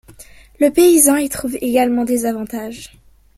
Le 0.59 0.71
paysan 0.71 1.17
y 1.17 1.29
trouve 1.29 1.55
également 1.61 2.05
des 2.05 2.25
avantages. 2.25 2.97